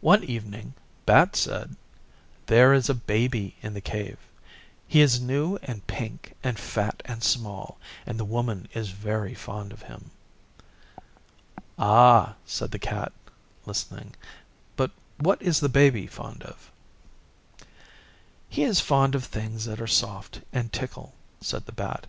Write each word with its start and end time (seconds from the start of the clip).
One 0.00 0.24
evening 0.24 0.74
Bat 1.06 1.36
said, 1.36 1.76
'There 2.46 2.72
is 2.74 2.88
a 2.88 2.92
Baby 2.94 3.54
in 3.62 3.72
the 3.72 3.80
Cave. 3.80 4.18
He 4.88 5.00
is 5.00 5.20
new 5.20 5.60
and 5.62 5.86
pink 5.86 6.34
and 6.42 6.58
fat 6.58 7.00
and 7.04 7.22
small, 7.22 7.78
and 8.04 8.18
the 8.18 8.24
Woman 8.24 8.66
is 8.74 8.88
very 8.90 9.32
fond 9.32 9.70
of 9.72 9.82
him.' 9.82 10.10
'Ah,' 11.78 12.34
said 12.44 12.72
the 12.72 12.80
Cat, 12.80 13.12
listening, 13.64 14.16
'but 14.74 14.90
what 15.18 15.40
is 15.40 15.60
the 15.60 15.68
Baby 15.68 16.08
fond 16.08 16.42
of?' 16.42 16.72
'He 18.48 18.64
is 18.64 18.80
fond 18.80 19.14
of 19.14 19.22
things 19.24 19.66
that 19.66 19.80
are 19.80 19.86
soft 19.86 20.40
and 20.52 20.72
tickle,' 20.72 21.14
said 21.40 21.66
the 21.66 21.72
Bat. 21.72 22.08